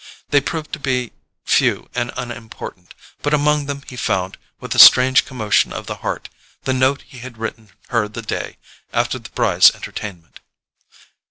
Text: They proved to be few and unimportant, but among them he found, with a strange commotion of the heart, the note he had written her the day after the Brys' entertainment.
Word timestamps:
They 0.29 0.41
proved 0.41 0.73
to 0.73 0.79
be 0.79 1.11
few 1.45 1.87
and 1.93 2.11
unimportant, 2.17 2.95
but 3.21 3.35
among 3.35 3.67
them 3.67 3.83
he 3.87 3.95
found, 3.95 4.39
with 4.59 4.73
a 4.73 4.79
strange 4.79 5.25
commotion 5.25 5.71
of 5.71 5.85
the 5.85 5.97
heart, 5.97 6.27
the 6.63 6.73
note 6.73 7.03
he 7.03 7.19
had 7.19 7.37
written 7.37 7.69
her 7.89 8.07
the 8.07 8.23
day 8.23 8.57
after 8.91 9.19
the 9.19 9.29
Brys' 9.29 9.69
entertainment. 9.75 10.39